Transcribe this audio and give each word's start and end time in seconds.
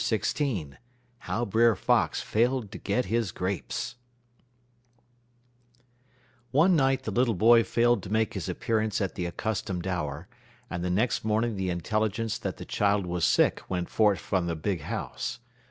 XVI 0.01 0.77
HOW 1.29 1.45
BRER 1.45 1.75
FOX 1.75 2.21
FAILED 2.21 2.71
TO 2.71 2.79
GET 2.79 3.05
HIS 3.05 3.31
GRAPES 3.31 3.97
One 6.49 6.75
night 6.75 7.03
the 7.03 7.11
little 7.11 7.35
boy 7.35 7.63
failed 7.63 8.01
to 8.01 8.09
make 8.09 8.33
his 8.33 8.49
appearance 8.49 8.99
at 8.99 9.13
the 9.13 9.27
accustomed 9.27 9.85
hour, 9.85 10.27
and 10.71 10.83
the 10.83 10.89
next 10.89 11.23
morning 11.23 11.55
the 11.55 11.69
intelligence 11.69 12.39
that 12.39 12.57
the 12.57 12.65
child 12.65 13.05
was 13.05 13.23
sick 13.25 13.61
went 13.69 13.89
forth 13.91 14.17
from 14.19 14.47
the 14.47 14.55
"big 14.55 14.81
house." 14.81 15.37